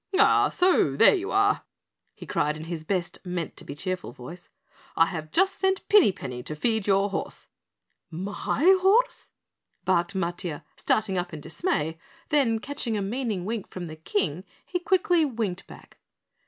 [0.17, 1.63] "Ah, so there you are?"
[2.15, 4.49] he cried in his best meant to be cheerful voice.
[4.95, 7.49] "I have just sent Pinny Penny to feed your horse."
[8.09, 9.29] "My horse?"
[9.85, 14.79] barked Matiah, starting up in dismay, then catching a meaning wink from the King, he
[14.79, 15.99] quickly winked back.